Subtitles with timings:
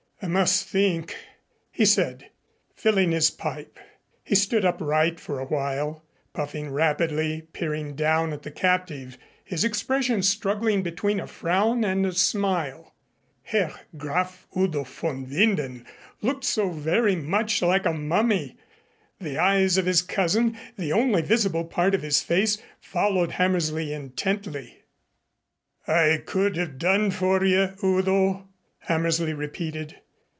[0.23, 1.15] I must think,"
[1.71, 2.29] he said,
[2.75, 3.79] filling his pipe.
[4.23, 10.21] He stood upright for a while, puffing rapidly, peering down at the captive, his expression
[10.21, 12.93] struggling between a frown and a smile.
[13.41, 15.85] Herr Graf Udo von Winden
[16.21, 18.57] looked so very much like a mummy!
[19.19, 24.83] The eyes of his cousin, the only visible part of his face, followed Hammersley intently.
[25.87, 28.47] "I could have done for you, Udo,"
[28.81, 29.97] Hammersley repeated.